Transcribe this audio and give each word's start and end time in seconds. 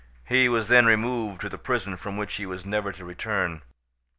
He 0.27 0.49
was 0.49 0.67
then 0.67 0.87
removed 0.87 1.41
to 1.41 1.49
the 1.49 1.59
prison 1.59 1.95
from 1.95 2.17
which 2.17 2.33
he 2.37 2.45
was 2.47 2.65
never 2.65 2.91
to 2.91 3.05
return. 3.05 3.61